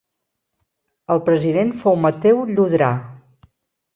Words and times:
El 1.15 1.19
president 1.27 1.69
fou 1.83 1.99
Mateu 2.05 2.41
Llodrà. 2.55 2.91